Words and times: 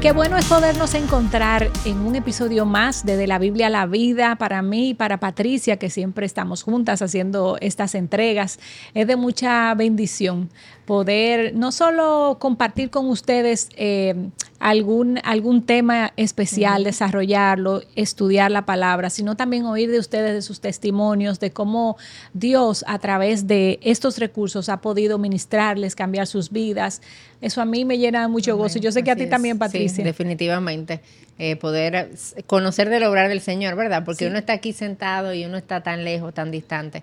qué 0.00 0.12
bueno 0.12 0.38
es 0.38 0.46
podernos 0.46 0.94
encontrar 0.94 1.70
en 1.84 1.98
un 1.98 2.16
episodio 2.16 2.64
más 2.64 3.04
de 3.04 3.18
De 3.18 3.26
la 3.26 3.38
Biblia 3.38 3.66
a 3.66 3.70
la 3.70 3.84
Vida 3.84 4.36
para 4.36 4.62
mí 4.62 4.90
y 4.90 4.94
para 4.94 5.20
Patricia, 5.20 5.76
que 5.76 5.90
siempre 5.90 6.24
estamos 6.24 6.62
juntas 6.62 7.02
haciendo 7.02 7.58
estas 7.60 7.94
entregas. 7.94 8.58
Es 8.94 9.06
de 9.06 9.16
mucha 9.16 9.74
bendición 9.74 10.48
poder 10.86 11.54
no 11.54 11.70
solo 11.70 12.38
compartir 12.40 12.88
con 12.88 13.08
ustedes 13.08 13.68
eh, 13.76 14.30
algún, 14.60 15.18
algún 15.24 15.64
tema 15.64 16.12
especial, 16.16 16.84
desarrollarlo, 16.84 17.82
estudiar 17.96 18.50
la 18.50 18.66
palabra, 18.66 19.08
sino 19.08 19.34
también 19.34 19.64
oír 19.64 19.90
de 19.90 19.98
ustedes 19.98 20.34
de 20.34 20.42
sus 20.42 20.60
testimonios, 20.60 21.40
de 21.40 21.50
cómo 21.50 21.96
Dios 22.34 22.84
a 22.86 22.98
través 22.98 23.46
de 23.46 23.80
estos 23.82 24.18
recursos 24.18 24.68
ha 24.68 24.82
podido 24.82 25.18
ministrarles, 25.18 25.96
cambiar 25.96 26.26
sus 26.26 26.50
vidas. 26.50 27.00
Eso 27.40 27.62
a 27.62 27.64
mí 27.64 27.86
me 27.86 27.96
llena 27.96 28.28
mucho 28.28 28.54
gozo. 28.58 28.78
Yo 28.78 28.92
sé 28.92 29.02
que 29.02 29.10
a 29.10 29.16
ti 29.16 29.26
también, 29.26 29.58
Patricia. 29.58 29.96
Sí, 29.96 30.02
definitivamente. 30.02 31.00
Eh, 31.38 31.56
poder 31.56 32.10
conocer 32.46 32.90
del 32.90 33.02
obrar 33.04 33.30
del 33.30 33.40
Señor, 33.40 33.74
¿verdad? 33.74 34.04
Porque 34.04 34.26
uno 34.26 34.36
está 34.36 34.52
aquí 34.52 34.74
sentado 34.74 35.32
y 35.32 35.46
uno 35.46 35.56
está 35.56 35.82
tan 35.82 36.04
lejos, 36.04 36.34
tan 36.34 36.50
distante 36.50 37.02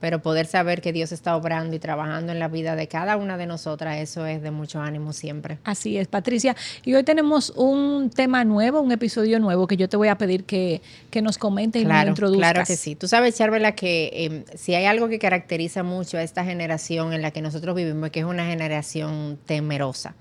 pero 0.00 0.20
poder 0.20 0.46
saber 0.46 0.80
que 0.80 0.92
Dios 0.92 1.12
está 1.12 1.36
obrando 1.36 1.74
y 1.76 1.78
trabajando 1.78 2.32
en 2.32 2.38
la 2.38 2.48
vida 2.48 2.76
de 2.76 2.88
cada 2.88 3.16
una 3.16 3.36
de 3.36 3.46
nosotras, 3.46 3.98
eso 3.98 4.26
es 4.26 4.42
de 4.42 4.50
mucho 4.50 4.80
ánimo 4.80 5.12
siempre. 5.12 5.58
Así 5.64 5.96
es, 5.98 6.08
Patricia. 6.08 6.56
Y 6.84 6.94
hoy 6.94 7.04
tenemos 7.04 7.50
un 7.56 8.10
tema 8.10 8.44
nuevo, 8.44 8.80
un 8.80 8.92
episodio 8.92 9.40
nuevo 9.40 9.66
que 9.66 9.76
yo 9.76 9.88
te 9.88 9.96
voy 9.96 10.08
a 10.08 10.18
pedir 10.18 10.44
que, 10.44 10.80
nos 11.20 11.36
comente 11.36 11.80
y 11.80 11.84
nos 11.84 12.06
introduzcas. 12.06 12.52
Claro 12.52 12.64
que 12.64 12.76
sí. 12.76 12.94
Tú 12.94 13.08
sabes, 13.08 13.36
Charvela, 13.36 13.72
que 13.72 14.10
em, 14.12 14.44
si 14.54 14.74
hay 14.74 14.84
algo 14.84 15.08
que 15.08 15.18
caracteriza 15.18 15.82
mucho 15.82 16.16
a 16.16 16.22
esta 16.22 16.44
generación 16.44 17.12
en 17.12 17.22
la 17.22 17.32
que 17.32 17.42
nosotros 17.42 17.74
vivimos, 17.74 18.10
que 18.10 18.20
es 18.20 18.26
una 18.26 18.46
generación 18.46 19.38
temerosa. 19.46 20.14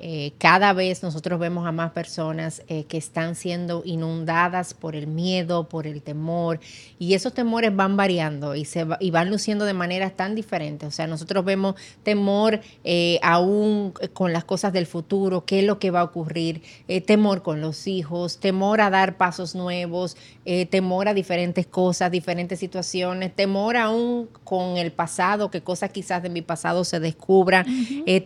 Eh, 0.00 0.32
cada 0.38 0.72
vez 0.72 1.02
nosotros 1.04 1.38
vemos 1.38 1.66
a 1.66 1.72
más 1.72 1.92
personas 1.92 2.62
eh, 2.66 2.84
que 2.84 2.98
están 2.98 3.36
siendo 3.36 3.82
inundadas 3.84 4.74
por 4.74 4.96
el 4.96 5.06
miedo, 5.06 5.68
por 5.68 5.86
el 5.86 6.02
temor, 6.02 6.58
y 6.98 7.14
esos 7.14 7.32
temores 7.32 7.74
van 7.74 7.96
variando 7.96 8.56
y 8.56 8.64
se 8.64 8.84
y 8.98 9.11
van 9.12 9.30
luciendo 9.30 9.64
de 9.64 9.74
maneras 9.74 10.16
tan 10.16 10.34
diferentes. 10.34 10.88
O 10.88 10.90
sea, 10.90 11.06
nosotros 11.06 11.44
vemos 11.44 11.76
temor 12.02 12.60
eh, 12.82 13.20
aún 13.22 13.92
con 14.12 14.32
las 14.32 14.44
cosas 14.44 14.72
del 14.72 14.86
futuro, 14.86 15.44
qué 15.44 15.60
es 15.60 15.64
lo 15.64 15.78
que 15.78 15.90
va 15.90 16.00
a 16.00 16.04
ocurrir, 16.04 16.62
eh, 16.88 17.00
temor 17.00 17.42
con 17.42 17.60
los 17.60 17.86
hijos, 17.86 18.38
temor 18.40 18.80
a 18.80 18.90
dar 18.90 19.16
pasos 19.16 19.54
nuevos, 19.54 20.16
eh, 20.44 20.66
temor 20.66 21.08
a 21.08 21.14
diferentes 21.14 21.66
cosas, 21.66 22.10
diferentes 22.10 22.58
situaciones, 22.58 23.34
temor 23.34 23.76
aún 23.76 24.28
con 24.44 24.76
el 24.78 24.90
pasado, 24.90 25.50
que 25.50 25.60
cosas 25.60 25.90
quizás 25.90 26.22
de 26.22 26.30
mi 26.30 26.42
pasado 26.42 26.84
se 26.84 26.98
descubran, 26.98 27.66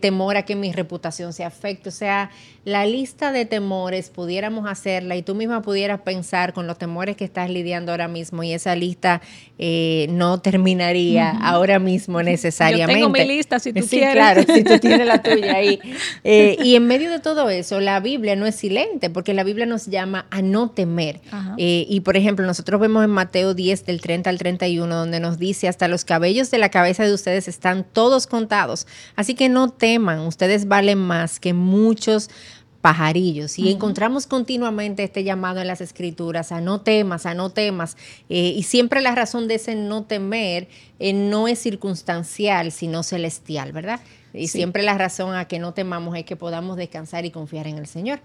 temor 0.01 0.37
a 0.37 0.43
que 0.43 0.55
mi 0.55 0.71
reputación 0.71 1.33
se 1.33 1.43
afecte. 1.43 1.89
O 1.89 1.91
sea, 1.91 2.31
la 2.63 2.85
lista 2.85 3.31
de 3.31 3.45
temores 3.45 4.09
pudiéramos 4.09 4.67
hacerla 4.67 5.15
y 5.15 5.21
tú 5.21 5.35
misma 5.35 5.61
pudieras 5.61 6.01
pensar 6.01 6.53
con 6.53 6.65
los 6.65 6.77
temores 6.77 7.15
que 7.17 7.25
estás 7.25 7.49
lidiando 7.49 7.91
ahora 7.91 8.07
mismo 8.07 8.43
y 8.43 8.53
esa 8.53 8.75
lista 8.75 9.21
no 10.09 10.39
termina 10.39 10.76
ahora 11.41 11.79
mismo 11.79 12.21
necesariamente. 12.21 13.01
Yo 13.01 13.07
tengo 13.07 13.09
mi 13.09 13.25
lista 13.25 13.59
si 13.59 13.73
tú 13.73 13.83
sí, 13.83 13.99
claro, 13.99 14.41
si 14.43 14.63
tú 14.63 14.79
tienes 14.79 15.05
la 15.05 15.21
tuya 15.23 15.55
ahí. 15.55 15.79
Eh, 16.23 16.57
y 16.63 16.75
en 16.75 16.87
medio 16.87 17.09
de 17.09 17.19
todo 17.19 17.49
eso, 17.49 17.79
la 17.79 17.99
Biblia 17.99 18.35
no 18.35 18.45
es 18.45 18.55
silente, 18.55 19.09
porque 19.09 19.33
la 19.33 19.43
Biblia 19.43 19.65
nos 19.65 19.87
llama 19.87 20.27
a 20.29 20.41
no 20.41 20.69
temer. 20.69 21.21
Eh, 21.57 21.85
y 21.89 22.01
por 22.01 22.17
ejemplo, 22.17 22.45
nosotros 22.45 22.79
vemos 22.79 23.03
en 23.03 23.11
Mateo 23.11 23.53
10, 23.53 23.85
del 23.85 24.01
30 24.01 24.29
al 24.29 24.37
31, 24.37 24.95
donde 24.95 25.19
nos 25.19 25.37
dice, 25.37 25.67
hasta 25.67 25.87
los 25.87 26.05
cabellos 26.05 26.51
de 26.51 26.57
la 26.57 26.69
cabeza 26.69 27.03
de 27.03 27.13
ustedes 27.13 27.47
están 27.47 27.85
todos 27.91 28.27
contados. 28.27 28.87
Así 29.15 29.35
que 29.35 29.49
no 29.49 29.69
teman, 29.69 30.19
ustedes 30.21 30.67
valen 30.67 30.99
más 30.99 31.39
que 31.39 31.53
muchos 31.53 32.29
pajarillos. 32.81 33.57
Y 33.59 33.71
encontramos 33.71 34.27
continuamente 34.27 35.03
este 35.03 35.23
llamado 35.23 35.61
en 35.61 35.67
las 35.67 35.81
escrituras 35.81 36.51
a 36.51 36.61
no 36.61 36.81
temas, 36.81 37.25
a 37.25 37.33
no 37.33 37.49
temas. 37.49 37.97
Eh, 38.29 38.53
y 38.55 38.63
siempre 38.63 39.01
la 39.01 39.15
razón 39.15 39.47
de 39.47 39.55
ese 39.55 39.75
no 39.75 40.03
temer 40.03 40.67
eh, 40.99 41.13
no 41.13 41.47
es 41.47 41.59
circunstancial, 41.59 42.71
sino 42.71 43.03
celestial, 43.03 43.71
¿verdad? 43.71 43.99
Y 44.33 44.49
siempre 44.49 44.83
la 44.83 44.97
razón 44.97 45.35
a 45.35 45.45
que 45.45 45.57
no 45.57 45.73
temamos 45.73 46.15
es 46.15 46.23
que 46.25 46.35
podamos 46.35 46.77
descansar 46.77 47.25
y 47.25 47.31
confiar 47.31 47.67
en 47.67 47.77
el 47.77 47.87
Señor. 47.87 48.19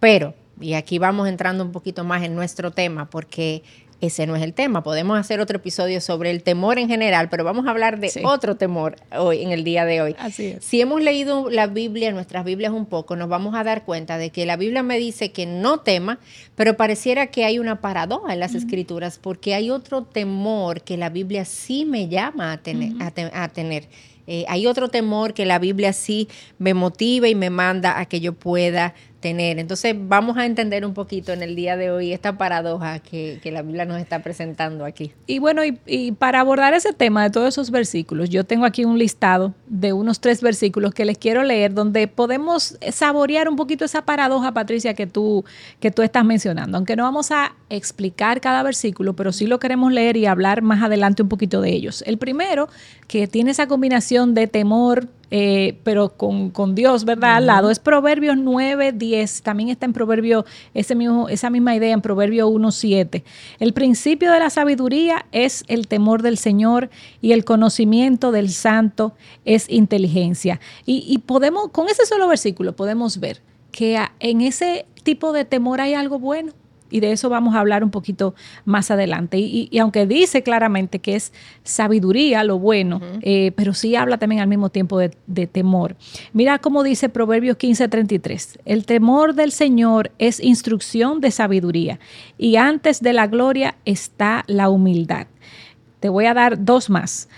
Pero, 0.00 0.34
y 0.60 0.72
aquí 0.74 0.98
vamos 0.98 1.28
entrando 1.28 1.62
un 1.62 1.72
poquito 1.72 2.02
más 2.04 2.22
en 2.24 2.34
nuestro 2.34 2.72
tema, 2.72 3.08
porque 3.08 3.62
ese 4.00 4.26
no 4.26 4.36
es 4.36 4.42
el 4.42 4.52
tema. 4.52 4.82
Podemos 4.82 5.18
hacer 5.18 5.40
otro 5.40 5.56
episodio 5.56 6.00
sobre 6.00 6.30
el 6.30 6.42
temor 6.42 6.78
en 6.78 6.88
general, 6.88 7.28
pero 7.28 7.44
vamos 7.44 7.66
a 7.66 7.70
hablar 7.70 7.98
de 7.98 8.10
otro 8.24 8.56
temor 8.56 8.96
hoy, 9.16 9.42
en 9.42 9.52
el 9.52 9.64
día 9.64 9.84
de 9.84 10.02
hoy. 10.02 10.16
Así 10.18 10.46
es. 10.46 10.64
Si 10.64 10.80
hemos 10.80 11.02
leído 11.02 11.50
la 11.50 11.66
Biblia, 11.66 12.12
nuestras 12.12 12.44
Biblias 12.44 12.72
un 12.72 12.86
poco, 12.86 13.16
nos 13.16 13.28
vamos 13.28 13.54
a 13.54 13.64
dar 13.64 13.84
cuenta 13.84 14.18
de 14.18 14.30
que 14.30 14.44
la 14.46 14.56
Biblia 14.56 14.82
me 14.82 14.98
dice 14.98 15.32
que 15.32 15.46
no 15.46 15.80
tema, 15.80 16.18
pero 16.54 16.76
pareciera 16.76 17.28
que 17.28 17.44
hay 17.44 17.58
una 17.58 17.80
paradoja 17.80 18.32
en 18.32 18.40
las 18.40 18.54
escrituras, 18.54 19.18
porque 19.18 19.54
hay 19.54 19.70
otro 19.70 20.02
temor 20.02 20.82
que 20.82 20.96
la 20.96 21.08
Biblia 21.08 21.44
sí 21.44 21.84
me 21.84 22.08
llama 22.08 22.52
a 22.52 22.58
tener. 22.58 22.92
a 23.00 23.48
tener. 23.48 23.88
Eh, 24.26 24.44
hay 24.48 24.66
otro 24.66 24.88
temor 24.88 25.34
que 25.34 25.46
la 25.46 25.58
Biblia 25.58 25.92
sí 25.92 26.28
me 26.58 26.74
motiva 26.74 27.28
y 27.28 27.34
me 27.34 27.50
manda 27.50 27.98
a 28.00 28.06
que 28.06 28.20
yo 28.20 28.32
pueda 28.32 28.94
tener. 29.20 29.58
Entonces 29.58 29.94
vamos 29.98 30.36
a 30.36 30.46
entender 30.46 30.84
un 30.84 30.94
poquito 30.94 31.32
en 31.32 31.42
el 31.42 31.56
día 31.56 31.76
de 31.76 31.90
hoy 31.90 32.12
esta 32.12 32.36
paradoja 32.36 32.98
que, 32.98 33.40
la 33.46 33.62
Biblia 33.62 33.84
nos 33.84 34.00
está 34.00 34.22
presentando 34.22 34.84
aquí. 34.84 35.12
Y 35.26 35.38
bueno, 35.38 35.62
y, 35.64 36.12
para 36.12 36.40
abordar 36.40 36.74
ese 36.74 36.92
tema 36.92 37.22
de 37.22 37.30
todos 37.30 37.48
esos 37.48 37.70
versículos, 37.70 38.28
yo 38.28 38.44
tengo 38.44 38.66
aquí 38.66 38.84
un 38.84 38.98
listado 38.98 39.54
de 39.68 39.92
unos 39.92 40.20
tres 40.20 40.42
versículos 40.42 40.92
que 40.92 41.04
les 41.04 41.16
quiero 41.16 41.44
leer 41.44 41.72
donde 41.72 42.08
podemos 42.08 42.76
saborear 42.90 43.48
un 43.48 43.56
poquito 43.56 43.84
esa 43.84 44.04
paradoja, 44.04 44.52
Patricia, 44.52 44.94
que 44.94 45.06
tú, 45.06 45.44
que 45.80 45.90
tú 45.90 46.02
estás 46.02 46.24
mencionando. 46.24 46.76
Aunque 46.76 46.96
no 46.96 47.04
vamos 47.04 47.30
a 47.30 47.54
explicar 47.70 48.40
cada 48.40 48.62
versículo, 48.62 49.14
pero 49.14 49.32
sí 49.32 49.46
lo 49.46 49.58
queremos 49.60 49.92
leer 49.92 50.16
y 50.16 50.26
hablar 50.26 50.62
más 50.62 50.82
adelante 50.82 51.22
un 51.22 51.28
poquito 51.28 51.60
de 51.60 51.70
ellos. 51.70 52.02
El 52.06 52.18
primero, 52.18 52.68
que 53.06 53.26
tiene 53.28 53.52
esa 53.52 53.66
combinación 53.66 54.34
de 54.34 54.48
temor, 54.48 55.08
eh, 55.30 55.78
pero 55.82 56.10
con, 56.10 56.74
Dios, 56.74 57.04
¿verdad? 57.04 57.36
Al 57.36 57.46
lado. 57.46 57.70
Es 57.70 57.78
Proverbios 57.78 58.36
9, 58.36 58.92
10. 58.92 59.42
También 59.42 59.68
está 59.70 59.86
en 59.86 59.92
Proverbio, 59.92 60.44
ese 60.74 60.94
mismo, 60.94 61.28
esa 61.28 61.50
misma 61.50 61.74
idea 61.74 61.92
en 61.92 62.00
Proverbio 62.00 62.48
1, 62.48 62.70
7. 62.70 63.24
El 63.58 63.72
principio 63.72 64.32
de 64.32 64.38
la 64.38 64.50
sabiduría 64.50 65.26
es 65.32 65.64
el 65.68 65.88
temor 65.88 66.22
del 66.22 66.38
Señor 66.38 66.90
y 67.20 67.32
el 67.32 67.44
conocimiento 67.44 68.32
del 68.32 68.50
santo 68.50 69.14
es 69.44 69.68
inteligencia. 69.68 70.60
Y, 70.84 71.04
y 71.06 71.18
podemos, 71.18 71.70
con 71.70 71.88
ese 71.88 72.06
solo 72.06 72.28
versículo, 72.28 72.76
podemos 72.76 73.18
ver 73.18 73.42
que 73.72 73.98
en 74.20 74.40
ese 74.40 74.86
tipo 75.02 75.32
de 75.32 75.44
temor 75.44 75.80
hay 75.80 75.94
algo 75.94 76.18
bueno 76.18 76.52
y 76.90 77.00
de 77.00 77.12
eso 77.12 77.28
vamos 77.28 77.54
a 77.54 77.60
hablar 77.60 77.84
un 77.84 77.90
poquito 77.90 78.34
más 78.64 78.90
adelante. 78.90 79.38
Y, 79.38 79.78
aunque 79.78 80.06
dice 80.06 80.42
claramente 80.42 80.98
que 80.98 81.16
es 81.16 81.32
sabiduría 81.62 82.44
lo 82.44 82.58
bueno, 82.58 83.00
eh, 83.22 83.52
pero 83.56 83.74
sí 83.74 83.96
habla 83.96 84.18
también 84.18 84.40
al 84.40 84.48
mismo 84.48 84.70
tiempo 84.70 84.98
de, 84.98 85.46
temor. 85.46 85.96
Mira 86.32 86.58
cómo 86.58 86.82
dice 86.82 87.08
Proverbios 87.08 87.56
15:33, 87.56 88.58
el 88.64 88.84
temor 88.86 89.34
del 89.34 89.52
Señor 89.52 90.10
es 90.18 90.40
instrucción 90.40 91.20
de 91.20 91.30
sabiduría 91.30 91.98
y 92.38 92.56
antes 92.56 93.00
de 93.00 93.12
la 93.12 93.26
gloria 93.26 93.76
está 93.84 94.44
la 94.46 94.68
humildad. 94.68 95.26
Te 96.00 96.08
voy 96.08 96.26
a 96.26 96.34
dar 96.34 96.64
dos 96.64 96.90
más. 96.90 97.28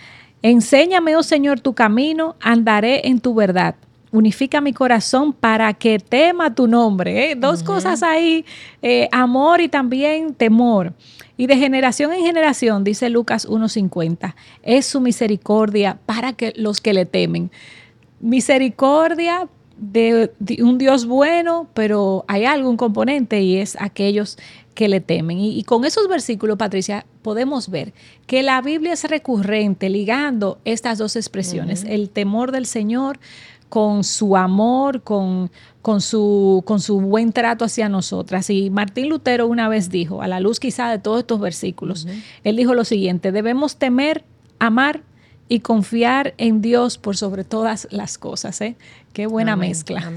Enséñame, 0.42 1.16
oh 1.16 1.22
Señor, 1.22 1.60
tu 1.60 1.74
camino, 1.74 2.36
andaré 2.40 3.08
en 3.08 3.20
tu 3.20 3.34
verdad 3.34 3.74
unifica 4.10 4.60
mi 4.60 4.72
corazón 4.72 5.32
para 5.32 5.72
que 5.74 5.98
tema 5.98 6.54
tu 6.54 6.66
nombre. 6.66 7.30
¿eh? 7.30 7.34
Dos 7.36 7.62
cosas 7.62 8.02
ahí, 8.02 8.44
eh, 8.82 9.08
amor 9.12 9.60
y 9.60 9.68
también 9.68 10.34
temor. 10.34 10.92
Y 11.36 11.46
de 11.46 11.56
generación 11.56 12.12
en 12.12 12.24
generación, 12.24 12.82
dice 12.82 13.08
Lucas 13.10 13.48
1.50, 13.48 14.34
es 14.62 14.86
su 14.86 15.00
misericordia 15.00 15.98
para 16.04 16.32
que 16.32 16.52
los 16.56 16.80
que 16.80 16.92
le 16.92 17.06
temen. 17.06 17.50
Misericordia 18.20 19.48
de, 19.76 20.32
un 20.60 20.78
Dios 20.78 21.06
bueno, 21.06 21.68
pero 21.74 22.24
hay 22.26 22.44
algún 22.44 22.76
componente 22.76 23.40
y 23.40 23.56
es 23.56 23.76
aquellos 23.80 24.36
que 24.74 24.88
le 24.88 25.00
temen. 25.00 25.38
Y, 25.38 25.62
con 25.64 25.84
esos 25.84 26.08
versículos, 26.08 26.56
Patricia, 26.56 27.06
podemos 27.22 27.68
ver 27.68 27.92
que 28.26 28.42
la 28.42 28.60
Biblia 28.60 28.92
es 28.92 29.04
recurrente 29.04 29.88
ligando 29.88 30.58
estas 30.64 30.98
dos 30.98 31.16
expresiones, 31.16 31.84
el 31.84 32.10
temor 32.10 32.52
del 32.52 32.66
Señor 32.66 33.18
con 33.68 34.04
su 34.04 34.36
amor, 34.36 35.02
con, 35.02 35.50
con, 35.82 36.00
su, 36.00 36.62
con 36.66 36.80
su 36.80 37.00
buen 37.00 37.32
trato 37.32 37.64
hacia 37.64 37.88
nosotras. 37.88 38.50
Y 38.50 38.70
Martín 38.70 39.08
Lutero 39.08 39.46
una 39.46 39.68
vez 39.68 39.90
dijo, 39.90 40.22
a 40.22 40.28
la 40.28 40.40
luz 40.40 40.60
quizá 40.60 40.90
de 40.90 40.98
todos 40.98 41.20
estos 41.20 41.40
versículos, 41.40 42.06
él 42.44 42.56
dijo 42.56 42.74
lo 42.74 42.84
siguiente, 42.84 43.32
debemos 43.32 43.76
temer, 43.76 44.24
amar 44.58 45.02
y 45.48 45.60
confiar 45.60 46.34
en 46.36 46.60
Dios 46.60 46.98
por 46.98 47.16
sobre 47.16 47.44
todas 47.44 47.88
las 47.90 48.18
cosas. 48.18 48.60
¿eh? 48.60 48.76
Qué 49.18 49.26
buena 49.26 49.56
mezcla. 49.56 50.12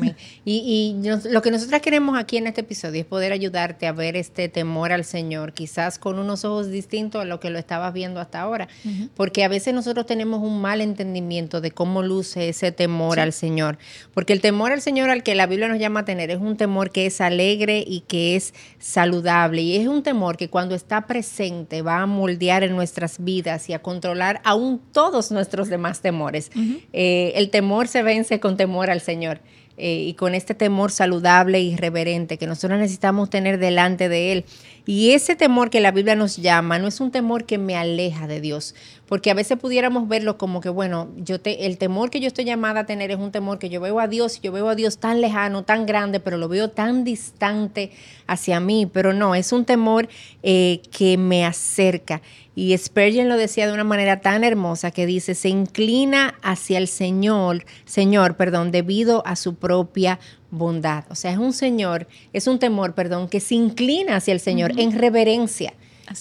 Y, 0.45 0.95
lo 1.31 1.41
que 1.41 1.49
nosotros 1.49 1.81
queremos 1.81 2.19
aquí 2.19 2.37
en 2.37 2.45
este 2.45 2.61
episodio 2.61 3.01
es 3.01 3.07
poder 3.07 3.31
ayudarte 3.31 3.87
a 3.87 3.93
ver 3.93 4.15
este 4.15 4.47
temor 4.47 4.91
al 4.91 5.05
Señor, 5.05 5.53
quizás 5.53 5.97
con 5.97 6.19
unos 6.19 6.45
ojos 6.45 6.69
distintos 6.69 7.23
a 7.23 7.25
lo 7.25 7.39
que 7.39 7.49
lo 7.49 7.57
estabas 7.57 7.95
viendo 7.95 8.19
hasta 8.19 8.41
ahora, 8.41 8.67
porque 9.15 9.43
a 9.43 9.47
veces 9.47 9.73
nosotros 9.73 10.05
tenemos 10.05 10.43
un 10.43 10.61
mal 10.61 10.81
entendimiento 10.81 11.61
de 11.61 11.71
cómo 11.71 12.03
luce 12.03 12.49
ese 12.49 12.71
temor 12.71 13.19
al 13.19 13.33
Señor, 13.33 13.79
porque 14.13 14.33
el 14.33 14.41
temor 14.41 14.71
al 14.71 14.81
Señor 14.83 15.09
al 15.09 15.23
que 15.23 15.33
la 15.33 15.47
Biblia 15.47 15.67
nos 15.67 15.79
llama 15.79 16.01
a 16.01 16.05
tener 16.05 16.29
es 16.29 16.37
un 16.37 16.55
temor 16.55 16.91
que 16.91 17.07
es 17.07 17.21
alegre 17.21 17.83
y 17.87 18.01
que 18.01 18.35
es 18.35 18.53
saludable, 18.77 19.63
y 19.63 19.77
es 19.77 19.87
un 19.87 20.03
temor 20.03 20.37
que 20.37 20.47
cuando 20.47 20.75
está 20.75 21.07
presente 21.07 21.81
va 21.81 22.01
a 22.01 22.05
moldear 22.05 22.61
en 22.61 22.75
nuestras 22.75 23.23
vidas 23.23 23.67
y 23.67 23.73
a 23.73 23.81
controlar 23.81 24.41
aún 24.43 24.79
todos 24.91 25.31
nuestros 25.31 25.69
demás 25.69 26.01
temores. 26.01 26.51
Eh, 26.93 27.33
el 27.33 27.49
temor 27.49 27.87
se 27.87 28.03
vence 28.03 28.39
con 28.39 28.57
temor 28.57 28.90
al 28.91 29.01
Señor. 29.01 29.39
Eh, 29.77 30.03
y 30.05 30.13
con 30.13 30.35
este 30.35 30.53
temor 30.53 30.91
saludable 30.91 31.59
y 31.61 31.75
reverente 31.75 32.37
que 32.37 32.45
nosotros 32.45 32.79
necesitamos 32.79 33.29
tener 33.29 33.57
delante 33.57 34.09
de 34.09 34.31
Él. 34.31 34.45
Y 34.85 35.11
ese 35.11 35.35
temor 35.35 35.69
que 35.69 35.79
la 35.79 35.91
Biblia 35.91 36.15
nos 36.15 36.37
llama 36.37 36.77
no 36.77 36.87
es 36.87 36.99
un 36.99 37.09
temor 37.09 37.45
que 37.45 37.57
me 37.57 37.75
aleja 37.75 38.27
de 38.27 38.41
Dios, 38.41 38.75
porque 39.11 39.29
a 39.29 39.33
veces 39.33 39.57
pudiéramos 39.57 40.07
verlo 40.07 40.37
como 40.37 40.61
que, 40.61 40.69
bueno, 40.69 41.09
yo 41.17 41.41
te, 41.41 41.65
el 41.65 41.77
temor 41.77 42.09
que 42.09 42.21
yo 42.21 42.27
estoy 42.27 42.45
llamada 42.45 42.79
a 42.79 42.85
tener 42.85 43.11
es 43.11 43.17
un 43.17 43.33
temor 43.33 43.59
que 43.59 43.67
yo 43.67 43.81
veo 43.81 43.99
a 43.99 44.07
Dios, 44.07 44.39
yo 44.41 44.53
veo 44.53 44.69
a 44.69 44.75
Dios 44.75 44.99
tan 44.99 45.19
lejano, 45.19 45.63
tan 45.63 45.85
grande, 45.85 46.21
pero 46.21 46.37
lo 46.37 46.47
veo 46.47 46.69
tan 46.69 47.03
distante 47.03 47.91
hacia 48.25 48.61
mí, 48.61 48.85
pero 48.85 49.11
no, 49.11 49.35
es 49.35 49.51
un 49.51 49.65
temor 49.65 50.07
eh, 50.43 50.79
que 50.97 51.17
me 51.17 51.45
acerca. 51.45 52.21
Y 52.55 52.77
Spurgeon 52.77 53.27
lo 53.27 53.35
decía 53.35 53.67
de 53.67 53.73
una 53.73 53.83
manera 53.83 54.21
tan 54.21 54.45
hermosa 54.45 54.91
que 54.91 55.05
dice, 55.05 55.35
se 55.35 55.49
inclina 55.49 56.35
hacia 56.41 56.77
el 56.77 56.87
Señor, 56.87 57.65
Señor, 57.83 58.37
perdón, 58.37 58.71
debido 58.71 59.27
a 59.27 59.35
su 59.35 59.55
propia 59.55 60.21
bondad. 60.51 61.03
O 61.09 61.15
sea, 61.15 61.31
es 61.31 61.37
un 61.37 61.51
Señor, 61.51 62.07
es 62.31 62.47
un 62.47 62.59
temor, 62.59 62.93
perdón, 62.93 63.27
que 63.27 63.41
se 63.41 63.55
inclina 63.55 64.15
hacia 64.15 64.31
el 64.31 64.39
Señor 64.39 64.71
en 64.77 64.97
reverencia. 64.97 65.73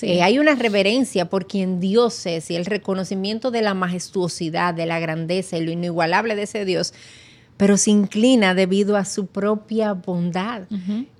Eh, 0.02 0.22
hay 0.22 0.38
una 0.38 0.54
reverencia 0.54 1.28
por 1.28 1.46
quien 1.46 1.80
Dios 1.80 2.26
es 2.26 2.50
y 2.50 2.56
el 2.56 2.66
reconocimiento 2.66 3.50
de 3.50 3.62
la 3.62 3.74
majestuosidad, 3.74 4.74
de 4.74 4.86
la 4.86 5.00
grandeza 5.00 5.56
y 5.56 5.64
lo 5.64 5.70
inigualable 5.70 6.36
de 6.36 6.42
ese 6.42 6.64
Dios, 6.64 6.94
pero 7.56 7.76
se 7.76 7.90
inclina 7.90 8.54
debido 8.54 8.96
a 8.96 9.04
su 9.04 9.26
propia 9.26 9.92
bondad. 9.92 10.62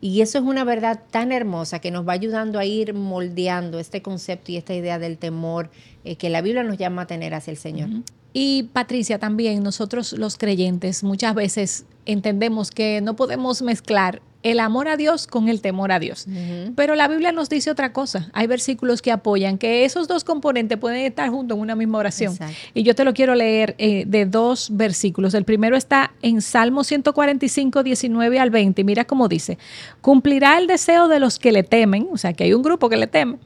Y 0.00 0.22
eso 0.22 0.38
es 0.38 0.44
una 0.44 0.64
verdad 0.64 1.02
tan 1.10 1.32
hermosa 1.32 1.80
que 1.80 1.90
nos 1.90 2.08
va 2.08 2.14
ayudando 2.14 2.58
a 2.58 2.64
ir 2.64 2.94
moldeando 2.94 3.78
este 3.78 4.00
concepto 4.00 4.50
y 4.50 4.56
esta 4.56 4.74
idea 4.74 4.98
del 4.98 5.18
temor 5.18 5.70
eh, 6.04 6.16
que 6.16 6.30
la 6.30 6.40
Biblia 6.40 6.62
nos 6.62 6.78
llama 6.78 7.02
a 7.02 7.06
tener 7.06 7.34
hacia 7.34 7.50
el 7.50 7.58
Señor. 7.58 7.90
Y 8.32 8.64
Patricia, 8.72 9.18
también 9.18 9.62
nosotros 9.62 10.12
los 10.12 10.38
creyentes 10.38 11.02
muchas 11.02 11.34
veces 11.34 11.84
entendemos 12.06 12.70
que 12.70 13.00
no 13.00 13.16
podemos 13.16 13.60
mezclar 13.60 14.22
el 14.42 14.60
amor 14.60 14.88
a 14.88 14.96
Dios 14.96 15.26
con 15.26 15.48
el 15.48 15.60
temor 15.60 15.92
a 15.92 15.98
Dios. 15.98 16.26
Pero 16.74 16.94
la 16.94 17.08
Biblia 17.08 17.32
nos 17.32 17.48
dice 17.48 17.70
otra 17.70 17.92
cosa. 17.92 18.30
Hay 18.32 18.46
versículos 18.46 19.02
que 19.02 19.12
apoyan 19.12 19.58
que 19.58 19.84
esos 19.84 20.08
dos 20.08 20.24
componentes 20.24 20.78
pueden 20.78 21.04
estar 21.04 21.28
juntos 21.28 21.56
en 21.56 21.62
una 21.62 21.74
misma 21.74 21.98
oración. 21.98 22.36
Y 22.74 22.82
yo 22.82 22.94
te 22.94 23.04
lo 23.04 23.12
quiero 23.12 23.34
leer 23.34 23.74
eh, 23.78 24.04
de 24.06 24.26
dos 24.26 24.68
versículos. 24.72 25.34
El 25.34 25.44
primero 25.44 25.76
está 25.76 26.12
en 26.22 26.40
Salmo 26.40 26.84
145, 26.84 27.82
19 27.82 28.38
al 28.38 28.50
20. 28.50 28.84
Mira 28.84 29.04
cómo 29.04 29.28
dice, 29.28 29.58
cumplirá 30.00 30.58
el 30.58 30.66
deseo 30.66 31.08
de 31.08 31.20
los 31.20 31.38
que 31.38 31.52
le 31.52 31.62
temen, 31.62 32.08
o 32.10 32.16
sea 32.16 32.32
que 32.32 32.44
hay 32.44 32.54
un 32.54 32.62
grupo 32.62 32.88
que 32.88 32.96
le 32.96 33.06
teme. 33.06 33.38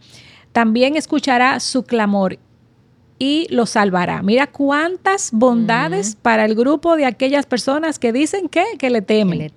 También 0.53 0.97
escuchará 0.97 1.59
su 1.59 1.83
clamor 1.83 2.39
y 3.19 3.47
lo 3.51 3.67
salvará. 3.67 4.23
Mira 4.23 4.47
cuántas 4.49 5.31
bondades 5.33 6.17
para 6.21 6.45
el 6.45 6.55
grupo 6.55 6.97
de 6.97 7.07
aquellas 7.07 7.47
personas 7.47 7.99
que 7.99 8.13
dicen 8.13 8.49
que, 8.49 8.65
que 8.79 8.91
le, 8.91 9.03
temen. 9.03 9.51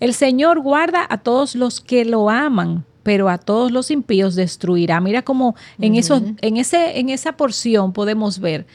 El 0.00 0.14
Señor 0.14 0.60
guarda 0.60 1.06
a 1.08 1.18
todos 1.18 1.54
los 1.54 1.80
que 1.80 2.04
lo 2.04 2.30
aman, 2.30 2.84
pero 3.02 3.28
a 3.28 3.38
todos 3.38 3.70
los 3.70 3.90
impíos 3.90 4.34
destruirá. 4.34 5.00
Mira 5.00 5.22
cómo 5.22 5.54
en, 5.78 5.94
en, 5.94 6.56
ese, 6.56 6.98
en 6.98 7.08
esa 7.10 7.32
porción 7.36 7.92
podemos 7.92 8.38
ver 8.38 8.66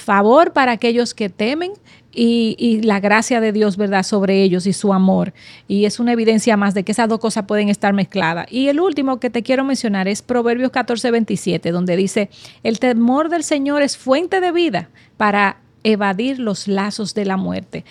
favor 0.00 0.52
para 0.52 0.72
aquellos 0.72 1.14
que 1.14 1.28
temen 1.28 1.72
y, 2.12 2.80
la 2.82 3.00
gracia 3.00 3.40
de 3.40 3.52
Dios, 3.52 3.76
¿verdad?, 3.76 4.02
sobre 4.02 4.42
ellos 4.42 4.66
y 4.66 4.72
su 4.72 4.92
amor. 4.92 5.32
Y 5.68 5.84
es 5.84 6.00
una 6.00 6.12
evidencia 6.12 6.56
más 6.56 6.74
de 6.74 6.82
que 6.82 6.92
esas 6.92 7.08
dos 7.08 7.20
cosas 7.20 7.44
pueden 7.46 7.68
estar 7.68 7.92
mezcladas. 7.92 8.46
Y 8.50 8.68
el 8.68 8.80
último 8.80 9.20
que 9.20 9.30
te 9.30 9.42
quiero 9.42 9.64
mencionar 9.64 10.08
es 10.08 10.22
Proverbios 10.22 10.70
14, 10.72 11.10
27, 11.10 11.70
donde 11.70 11.96
dice, 11.96 12.30
el 12.62 12.78
temor 12.78 13.28
del 13.28 13.44
Señor 13.44 13.82
es 13.82 13.96
fuente 13.96 14.40
de 14.40 14.52
vida 14.52 14.90
para 15.16 15.58
evadir 15.84 16.38
los 16.38 16.66
lazos 16.66 17.14
de 17.14 17.24
la 17.24 17.36
muerte. 17.36 17.84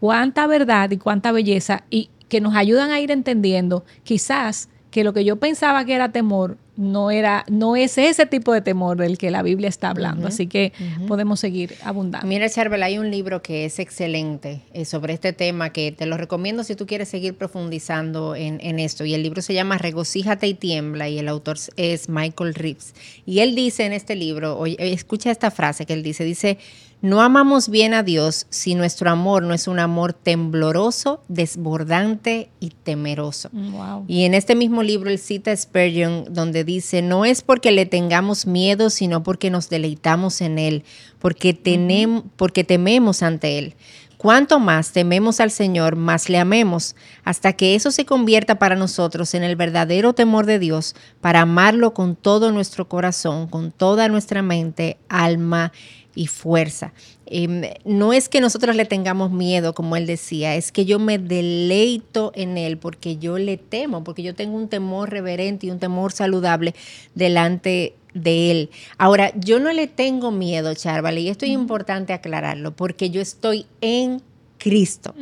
Cuánta 0.00 0.46
verdad 0.46 0.90
y 0.90 0.98
cuánta 0.98 1.32
belleza 1.32 1.84
y 1.90 2.10
que 2.28 2.40
nos 2.40 2.54
ayudan 2.54 2.90
a 2.90 3.00
ir 3.00 3.10
entendiendo 3.10 3.84
quizás 4.02 4.68
que 4.90 5.04
lo 5.04 5.12
que 5.12 5.24
yo 5.24 5.36
pensaba 5.36 5.84
que 5.84 5.94
era 5.94 6.12
temor 6.12 6.56
no 6.76 7.10
era, 7.10 7.44
no 7.48 7.76
es 7.76 7.98
ese 7.98 8.26
tipo 8.26 8.52
de 8.52 8.60
temor 8.60 8.96
del 8.96 9.16
que 9.16 9.30
la 9.30 9.42
Biblia 9.42 9.68
está 9.68 9.90
hablando. 9.90 10.26
Así 10.26 10.46
que 10.46 10.72
podemos 11.06 11.40
seguir 11.40 11.74
abundando. 11.84 12.26
Mira, 12.26 12.48
Charbel, 12.48 12.82
hay 12.82 12.98
un 12.98 13.10
libro 13.10 13.42
que 13.42 13.64
es 13.64 13.78
excelente 13.78 14.62
eh, 14.72 14.84
sobre 14.84 15.14
este 15.14 15.32
tema 15.32 15.70
que 15.70 15.92
te 15.92 16.06
lo 16.06 16.16
recomiendo 16.16 16.64
si 16.64 16.74
tú 16.74 16.86
quieres 16.86 17.08
seguir 17.08 17.34
profundizando 17.34 18.34
en, 18.34 18.58
en, 18.60 18.78
esto. 18.78 19.04
Y 19.04 19.14
el 19.14 19.22
libro 19.22 19.40
se 19.40 19.54
llama 19.54 19.78
Regocíjate 19.78 20.46
y 20.46 20.54
tiembla 20.54 21.08
y 21.08 21.18
el 21.18 21.28
autor 21.28 21.58
es 21.76 22.08
Michael 22.08 22.54
Reeves. 22.54 22.94
Y 23.24 23.38
él 23.40 23.54
dice 23.54 23.84
en 23.84 23.92
este 23.92 24.16
libro, 24.16 24.58
oye, 24.58 24.76
escucha 24.78 25.30
esta 25.30 25.50
frase 25.50 25.86
que 25.86 25.92
él 25.92 26.02
dice, 26.02 26.24
dice, 26.24 26.58
no 27.04 27.20
amamos 27.20 27.68
bien 27.68 27.92
a 27.92 28.02
Dios 28.02 28.46
si 28.48 28.74
nuestro 28.74 29.10
amor 29.10 29.42
no 29.42 29.52
es 29.52 29.68
un 29.68 29.78
amor 29.78 30.14
tembloroso, 30.14 31.22
desbordante 31.28 32.48
y 32.60 32.70
temeroso. 32.70 33.50
Y 34.08 34.24
en 34.24 34.32
este 34.32 34.54
mismo 34.54 34.82
libro 34.82 35.10
él 35.10 35.18
cita 35.18 35.54
Spurgeon 35.54 36.24
donde 36.30 36.64
dice, 36.64 37.02
no 37.02 37.26
es 37.26 37.42
porque 37.42 37.72
le 37.72 37.84
tengamos 37.84 38.46
miedo, 38.46 38.88
sino 38.88 39.22
porque 39.22 39.50
nos 39.50 39.68
deleitamos 39.68 40.40
en 40.40 40.58
él, 40.58 40.82
porque, 41.18 41.52
tenemos, 41.52 42.24
porque 42.36 42.64
tememos 42.64 43.22
ante 43.22 43.58
él. 43.58 43.74
Cuanto 44.16 44.58
más 44.58 44.92
tememos 44.92 45.40
al 45.40 45.50
Señor, 45.50 45.96
más 45.96 46.30
le 46.30 46.38
amemos, 46.38 46.96
hasta 47.24 47.52
que 47.52 47.74
eso 47.74 47.90
se 47.90 48.06
convierta 48.06 48.58
para 48.58 48.76
nosotros 48.76 49.34
en 49.34 49.42
el 49.42 49.56
verdadero 49.56 50.14
temor 50.14 50.46
de 50.46 50.58
Dios, 50.58 50.96
para 51.20 51.42
amarlo 51.42 51.92
con 51.92 52.16
todo 52.16 52.50
nuestro 52.50 52.88
corazón, 52.88 53.46
con 53.48 53.72
toda 53.72 54.08
nuestra 54.08 54.40
mente, 54.40 54.96
alma 55.10 55.72
y 56.14 56.26
fuerza. 56.26 56.92
Em, 57.26 57.62
no 57.84 58.12
es 58.12 58.28
que 58.28 58.40
nosotros 58.40 58.76
le 58.76 58.84
tengamos 58.84 59.30
miedo, 59.30 59.74
como 59.74 59.96
él 59.96 60.06
decía, 60.06 60.54
es 60.56 60.72
que 60.72 60.84
yo 60.84 60.98
me 60.98 61.18
deleito 61.18 62.32
en 62.34 62.58
él 62.58 62.78
porque 62.78 63.16
yo 63.16 63.38
le 63.38 63.56
temo, 63.56 64.04
porque 64.04 64.22
yo 64.22 64.34
tengo 64.34 64.56
un 64.56 64.68
temor 64.68 65.10
reverente 65.10 65.66
y 65.66 65.70
un 65.70 65.78
temor 65.78 66.12
saludable 66.12 66.74
delante 67.14 67.94
de 68.14 68.50
él. 68.50 68.70
Ahora, 68.98 69.32
yo 69.36 69.58
no 69.58 69.72
le 69.72 69.86
tengo 69.86 70.30
miedo, 70.30 70.74
Charvale, 70.74 71.20
y 71.20 71.28
esto 71.28 71.44
es 71.44 71.50
importante 71.50 72.12
aclararlo, 72.12 72.74
porque 72.74 73.10
yo 73.10 73.20
estoy 73.20 73.66
en 73.80 74.22
Cristo. 74.58 75.14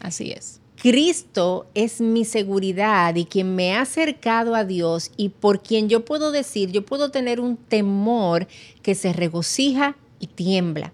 Así 0.00 0.32
es. 0.32 0.60
Cristo 0.76 1.66
es 1.74 2.00
mi 2.00 2.24
seguridad 2.24 3.14
y 3.14 3.24
quien 3.24 3.54
me 3.54 3.74
ha 3.74 3.82
acercado 3.82 4.54
a 4.54 4.64
Dios 4.64 5.12
y 5.16 5.30
por 5.30 5.62
quien 5.62 5.88
yo 5.88 6.04
puedo 6.04 6.30
decir, 6.32 6.72
yo 6.72 6.84
puedo 6.84 7.10
tener 7.10 7.40
un 7.40 7.56
temor 7.56 8.46
que 8.82 8.94
se 8.94 9.14
regocija 9.14 9.96
tiembla. 10.26 10.92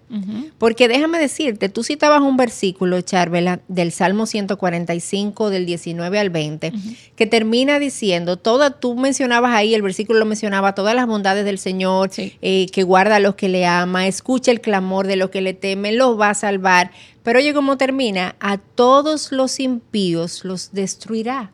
Porque 0.57 0.87
déjame 0.87 1.19
decirte, 1.19 1.69
tú 1.69 1.83
citabas 1.83 2.21
un 2.21 2.37
versículo, 2.37 3.01
Charvela, 3.01 3.61
del 3.67 3.91
Salmo 3.91 4.25
145, 4.25 5.49
del 5.49 5.65
19 5.65 6.19
al 6.19 6.29
20, 6.29 6.73
que 7.15 7.27
termina 7.27 7.79
diciendo, 7.79 8.37
toda, 8.37 8.79
tú 8.79 8.95
mencionabas 8.95 9.53
ahí, 9.53 9.73
el 9.73 9.81
versículo 9.81 10.19
lo 10.19 10.25
mencionaba, 10.25 10.75
todas 10.75 10.95
las 10.95 11.07
bondades 11.07 11.45
del 11.45 11.57
Señor, 11.57 12.11
eh, 12.17 12.67
que 12.71 12.83
guarda 12.83 13.17
a 13.17 13.19
los 13.19 13.35
que 13.35 13.49
le 13.49 13.65
ama, 13.65 14.07
escucha 14.07 14.51
el 14.51 14.61
clamor 14.61 15.07
de 15.07 15.15
los 15.15 15.29
que 15.29 15.41
le 15.41 15.53
temen, 15.53 15.97
los 15.97 16.19
va 16.19 16.31
a 16.31 16.33
salvar. 16.33 16.91
Pero 17.23 17.39
oye 17.39 17.53
cómo 17.53 17.77
termina, 17.77 18.35
a 18.39 18.57
todos 18.57 19.31
los 19.31 19.59
impíos 19.59 20.43
los 20.43 20.71
destruirá. 20.71 21.51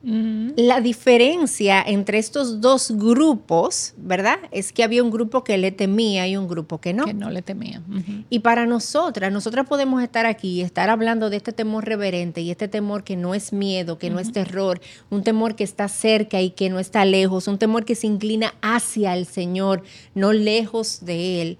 La 0.00 0.80
diferencia 0.80 1.82
entre 1.82 2.18
estos 2.18 2.60
dos 2.60 2.92
grupos, 2.92 3.94
¿verdad? 3.96 4.38
Es 4.52 4.72
que 4.72 4.84
había 4.84 5.02
un 5.02 5.10
grupo 5.10 5.42
que 5.42 5.58
le 5.58 5.72
temía 5.72 6.28
y 6.28 6.36
un 6.36 6.46
grupo 6.46 6.80
que 6.80 6.94
no. 6.94 7.04
Que 7.04 7.14
no 7.14 7.30
le 7.30 7.42
temía. 7.42 7.82
Y 8.30 8.40
para 8.40 8.64
nosotras, 8.66 9.32
nosotras 9.32 9.66
podemos 9.66 10.02
estar 10.02 10.24
aquí 10.24 10.50
y 10.50 10.62
estar 10.62 10.88
hablando 10.88 11.30
de 11.30 11.38
este 11.38 11.52
temor 11.52 11.84
reverente 11.84 12.40
y 12.40 12.50
este 12.52 12.68
temor 12.68 13.02
que 13.02 13.16
no 13.16 13.34
es 13.34 13.52
miedo, 13.52 13.98
que 13.98 14.10
no 14.10 14.20
es 14.20 14.30
terror, 14.30 14.80
un 15.10 15.24
temor 15.24 15.56
que 15.56 15.64
está 15.64 15.88
cerca 15.88 16.40
y 16.40 16.50
que 16.50 16.70
no 16.70 16.78
está 16.78 17.04
lejos, 17.04 17.48
un 17.48 17.58
temor 17.58 17.84
que 17.84 17.96
se 17.96 18.06
inclina 18.06 18.54
hacia 18.62 19.14
el 19.14 19.26
Señor, 19.26 19.82
no 20.14 20.32
lejos 20.32 21.04
de 21.04 21.42
Él, 21.42 21.58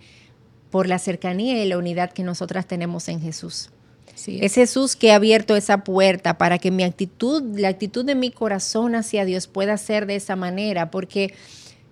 por 0.71 0.87
la 0.87 0.99
cercanía 0.99 1.62
y 1.62 1.68
la 1.68 1.78
unidad 1.78 2.12
que 2.12 2.23
nosotras 2.23 2.66
tenemos 2.66 3.09
en 3.09 3.21
Jesús 3.21 3.71
es. 4.26 4.54
Jesús 4.54 4.96
que 4.96 5.12
ha 5.12 5.16
abierto 5.16 5.56
esa 5.56 5.84
puerta 5.84 6.38
para 6.38 6.58
que 6.58 6.70
mi 6.70 6.82
actitud, 6.82 7.42
la 7.58 7.68
actitud 7.68 8.04
de 8.04 8.14
mi 8.14 8.30
corazón 8.30 8.94
hacia 8.94 9.25
Dios 9.25 9.46
pueda 9.46 9.76
ser 9.76 10.06
de 10.06 10.16
esa 10.16 10.37
manera, 10.37 10.90
porque 10.90 11.34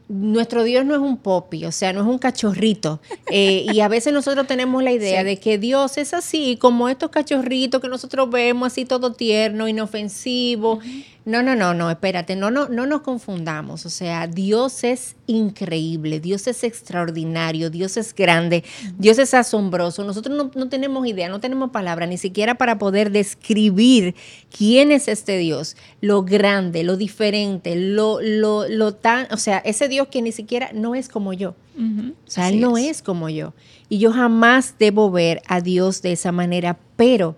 nuestro 0.09 0.63
Dios 0.63 0.85
no 0.85 0.95
es 0.95 1.01
un 1.01 1.17
popi, 1.17 1.65
o 1.65 1.73
sea, 1.73 1.93
no 1.93 2.01
es 2.01 2.07
un 2.07 2.19
cachorrito. 2.19 3.01
Eh, 3.31 3.67
y 3.73 3.81
a 3.81 3.89
veces 3.89 4.13
nosotros 4.13 4.47
tenemos 4.47 4.83
la 4.83 4.93
idea 4.93 5.25
de 5.25 5.39
que 5.39 5.59
Dios 5.59 5.99
es 5.99 6.15
así, 6.15 6.57
como 6.57 6.89
estos 6.89 7.11
cachorritos 7.11 7.81
que 7.81 7.89
nosotros 7.89 8.31
vemos 8.31 8.69
así 8.69 8.85
todo 8.85 9.13
tierno, 9.13 9.67
inofensivo. 9.67 10.79
No, 11.25 11.43
no, 11.43 11.57
no, 11.57 11.75
no, 11.75 11.91
espérate, 11.91 12.37
no, 12.37 12.53
no, 12.53 12.69
no 12.69 12.87
nos 12.87 13.01
confundamos. 13.01 13.85
O 13.85 13.91
sea, 13.91 14.29
Dios 14.29 14.85
es 14.85 15.17
increíble, 15.27 16.21
Dios 16.21 16.47
es 16.47 16.63
extraordinario, 16.63 17.69
Dios 17.69 17.97
es 17.97 18.15
grande, 18.15 18.63
Dios 18.97 19.19
es 19.19 19.35
asombroso. 19.35 20.05
Nosotros 20.05 20.37
no, 20.37 20.53
no 20.55 20.69
tenemos 20.69 21.05
idea, 21.05 21.29
no 21.29 21.41
tenemos 21.41 21.73
palabra, 21.73 22.07
ni 22.07 22.17
siquiera 22.17 22.55
para 22.55 22.79
poder 22.79 23.11
describir 23.11 24.15
quién 24.57 24.93
es 24.93 25.09
este 25.09 25.37
Dios, 25.37 25.77
lo 26.01 26.23
grande, 26.23 26.85
lo 26.85 26.97
diferente, 26.97 27.75
lo, 27.75 28.21
lo, 28.23 28.69
lo 28.69 28.95
tan, 28.95 29.27
o 29.33 29.37
sea, 29.37 29.59
ese 29.59 29.89
Dios 29.89 29.96
que 30.05 30.21
ni 30.21 30.33
siquiera 30.33 30.71
no 30.75 30.95
es 30.95 31.09
como 31.09 31.33
yo. 31.33 31.55
O 31.79 32.31
sea, 32.31 32.51
Él 32.51 32.61
no 32.61 32.77
es 32.77 33.03
como 33.03 33.29
yo. 33.31 33.55
Y 33.89 33.99
yo 33.99 34.13
jamás 34.13 34.75
debo 34.79 35.11
ver 35.11 35.43
a 35.47 35.61
Dios 35.61 36.03
de 36.03 36.13
esa 36.13 36.33
manera, 36.33 36.79
pero 36.97 37.37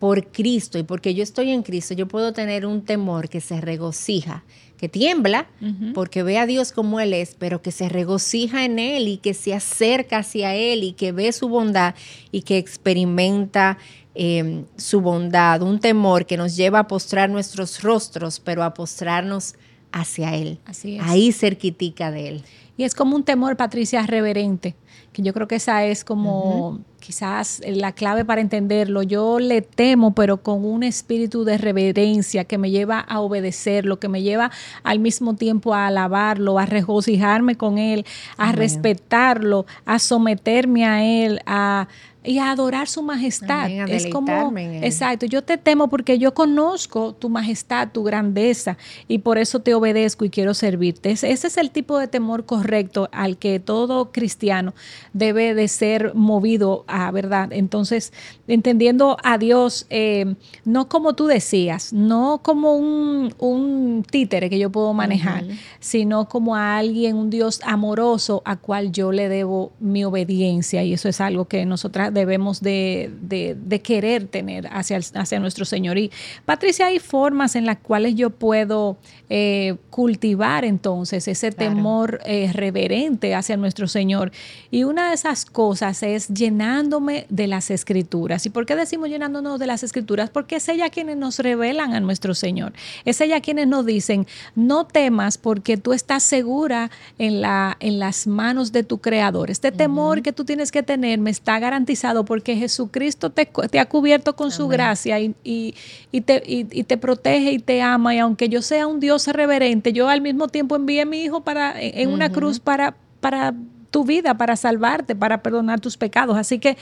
por 0.00 0.28
Cristo 0.28 0.78
y 0.78 0.82
porque 0.82 1.14
yo 1.14 1.22
estoy 1.22 1.50
en 1.50 1.62
Cristo, 1.62 1.92
yo 1.92 2.08
puedo 2.08 2.32
tener 2.32 2.64
un 2.64 2.82
temor 2.82 3.28
que 3.28 3.42
se 3.42 3.60
regocija, 3.60 4.44
que 4.78 4.88
tiembla 4.88 5.46
porque 5.92 6.22
ve 6.22 6.38
a 6.38 6.46
Dios 6.46 6.72
como 6.72 7.00
Él 7.00 7.12
es, 7.12 7.36
pero 7.38 7.60
que 7.60 7.70
se 7.70 7.90
regocija 7.90 8.64
en 8.64 8.78
Él 8.78 9.08
y 9.08 9.18
que 9.18 9.34
se 9.34 9.52
acerca 9.52 10.18
hacia 10.18 10.54
Él 10.54 10.84
y 10.84 10.92
que 10.92 11.12
ve 11.12 11.30
su 11.32 11.50
bondad 11.50 11.94
y 12.32 12.40
que 12.42 12.56
experimenta 12.56 13.76
em, 14.14 14.64
su 14.78 15.02
bondad, 15.02 15.60
un 15.60 15.80
temor 15.80 16.24
que 16.24 16.38
nos 16.38 16.56
lleva 16.56 16.78
a 16.78 16.88
postrar 16.88 17.28
nuestros 17.28 17.82
rostros, 17.82 18.40
pero 18.40 18.64
a 18.64 18.72
postrarnos 18.72 19.54
hacia 19.92 20.34
Él, 20.34 20.58
Así 20.64 20.96
es. 20.96 21.02
ahí 21.04 21.32
cerquitica 21.32 22.10
de 22.10 22.28
Él. 22.28 22.44
Y 22.76 22.84
es 22.84 22.94
como 22.94 23.14
un 23.14 23.24
temor, 23.24 23.58
Patricia, 23.58 24.06
reverente, 24.06 24.74
que 25.12 25.20
yo 25.20 25.34
creo 25.34 25.46
que 25.46 25.56
esa 25.56 25.84
es 25.84 26.02
como 26.02 26.80
quizás 26.98 27.60
la 27.66 27.92
clave 27.92 28.24
para 28.24 28.40
entenderlo. 28.40 29.02
Yo 29.02 29.38
le 29.38 29.60
temo, 29.60 30.14
pero 30.14 30.42
con 30.42 30.64
un 30.64 30.82
espíritu 30.82 31.44
de 31.44 31.58
reverencia 31.58 32.44
que 32.44 32.56
me 32.56 32.70
lleva 32.70 33.00
a 33.00 33.20
obedecerlo, 33.20 33.98
que 33.98 34.08
me 34.08 34.22
lleva 34.22 34.50
al 34.82 34.98
mismo 34.98 35.34
tiempo 35.34 35.74
a 35.74 35.88
alabarlo, 35.88 36.58
a 36.58 36.64
regocijarme 36.64 37.56
con 37.56 37.76
él, 37.76 38.06
a 38.38 38.52
respetarlo, 38.52 39.66
a 39.84 39.98
someterme 39.98 40.86
a 40.86 41.04
él, 41.04 41.40
a 41.44 41.86
y 42.22 42.38
a 42.38 42.50
adorar 42.50 42.86
su 42.88 43.02
majestad. 43.02 43.64
Amén, 43.64 43.80
a 43.80 43.84
es 43.86 44.06
como, 44.06 44.52
exacto, 44.56 45.26
yo 45.26 45.42
te 45.42 45.56
temo 45.56 45.88
porque 45.88 46.18
yo 46.18 46.34
conozco 46.34 47.14
tu 47.14 47.28
majestad, 47.28 47.88
tu 47.92 48.02
grandeza, 48.02 48.76
y 49.08 49.18
por 49.18 49.38
eso 49.38 49.60
te 49.60 49.74
obedezco 49.74 50.24
y 50.24 50.30
quiero 50.30 50.54
servirte. 50.54 51.10
Ese 51.10 51.30
ese 51.30 51.46
es 51.46 51.56
el 51.56 51.70
tipo 51.70 51.98
de 51.98 52.06
temor 52.06 52.44
correcto 52.44 53.08
al 53.12 53.38
que 53.38 53.60
todo 53.60 54.12
cristiano 54.12 54.74
debe 55.14 55.54
de 55.54 55.68
ser 55.68 56.14
movido 56.14 56.84
a, 56.86 57.10
¿verdad? 57.10 57.48
Entonces, 57.52 58.12
entendiendo 58.46 59.16
a 59.22 59.38
Dios, 59.38 59.86
eh, 59.88 60.34
no 60.66 60.88
como 60.88 61.14
tú 61.14 61.26
decías, 61.26 61.94
no 61.94 62.40
como 62.42 62.76
un, 62.76 63.34
un 63.38 64.04
títere 64.10 64.50
que 64.50 64.58
yo 64.58 64.70
puedo 64.70 64.92
manejar, 64.92 65.44
sino 65.78 66.28
como 66.28 66.56
a 66.56 66.76
alguien, 66.76 67.16
un 67.16 67.30
Dios 67.30 67.60
amoroso 67.64 68.42
a 68.44 68.56
cual 68.56 68.92
yo 68.92 69.12
le 69.12 69.30
debo 69.30 69.72
mi 69.80 70.04
obediencia, 70.04 70.82
y 70.84 70.92
eso 70.92 71.08
es 71.08 71.22
algo 71.22 71.46
que 71.46 71.64
nosotras 71.64 72.09
debemos 72.12 72.60
de, 72.60 73.10
de- 73.20 73.56
de 73.60 73.80
querer 73.80 74.26
tener 74.26 74.66
hacia, 74.72 74.96
el- 74.96 75.04
hacia 75.14 75.38
nuestro 75.40 75.64
Señor. 75.64 75.98
Y 75.98 76.10
Patricia, 76.44 76.86
hay 76.86 76.98
formas 76.98 77.56
en 77.56 77.66
las 77.66 77.78
cuales 77.78 78.14
yo 78.14 78.30
puedo 78.30 78.96
eh, 79.28 79.76
cultivar 79.90 80.64
entonces 80.64 81.28
ese 81.28 81.52
Claro. 81.52 81.74
temor 81.74 82.20
eh, 82.24 82.50
reverente 82.52 83.34
hacia 83.34 83.56
nuestro 83.56 83.86
Señor. 83.88 84.32
Y 84.70 84.84
una 84.84 85.08
de 85.08 85.14
esas 85.14 85.44
cosas 85.44 86.02
es 86.02 86.28
llenándome 86.28 87.26
de 87.28 87.46
las 87.46 87.70
escrituras. 87.70 88.44
¿Y 88.46 88.50
por 88.50 88.66
qué 88.66 88.76
decimos 88.76 89.08
llenándonos 89.08 89.58
de 89.58 89.66
las 89.66 89.82
escrituras? 89.82 90.30
Porque 90.30 90.56
es 90.56 90.68
ella 90.68 90.90
quienes 90.90 91.16
nos 91.16 91.38
revelan 91.38 91.94
a 91.94 92.00
nuestro 92.00 92.34
Señor. 92.34 92.72
Es 93.04 93.20
ella 93.20 93.40
quienes 93.40 93.66
nos 93.68 93.86
dicen, 93.86 94.26
no 94.54 94.86
temas 94.86 95.38
porque 95.38 95.76
tú 95.76 95.92
estás 95.92 96.22
segura 96.22 96.90
en, 97.18 97.40
la, 97.40 97.76
en 97.80 97.98
las 97.98 98.26
manos 98.26 98.72
de 98.72 98.82
tu 98.84 98.98
Creador. 98.98 99.50
Este 99.50 99.72
temor 99.72 100.22
que 100.22 100.32
tú 100.32 100.44
tienes 100.44 100.70
que 100.72 100.82
tener 100.82 101.18
me 101.18 101.30
está 101.30 101.58
garantizado 102.00 102.24
porque 102.24 102.56
Jesucristo 102.56 103.30
te, 103.30 103.48
ha 103.78 103.86
cubierto 103.86 104.34
con 104.36 104.50
su 104.50 104.68
gracia 104.68 105.20
y, 105.20 105.34
y- 105.44 105.74
y 106.12 106.20
te, 106.22 106.42
y- 106.46 106.66
y 106.70 106.84
te 106.84 106.96
protege 106.96 107.52
y 107.52 107.58
te 107.58 107.82
ama. 107.82 108.14
Y 108.14 108.18
aunque 108.18 108.48
yo 108.48 108.62
sea 108.62 108.86
un 108.86 109.00
Dios 109.00 109.26
reverente, 109.28 109.92
yo 109.92 110.08
al 110.08 110.20
mismo 110.20 110.48
tiempo 110.48 110.76
envié 110.76 111.02
a 111.02 111.04
mi 111.06 111.22
Hijo 111.22 111.42
para, 111.42 111.80
en, 111.80 111.98
en 111.98 112.08
una 112.10 112.30
cruz 112.32 112.58
para, 112.60 112.94
para 113.20 113.54
tu 113.90 114.04
vida, 114.04 114.34
para 114.36 114.56
salvarte, 114.56 115.14
para 115.14 115.42
perdonar 115.42 115.80
tus 115.80 115.96
pecados. 115.96 116.36
Así 116.36 116.58
que 116.58 116.76